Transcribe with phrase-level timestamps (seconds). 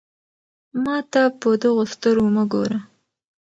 [0.83, 2.79] ما ته په دغو سترګو مه ګوره.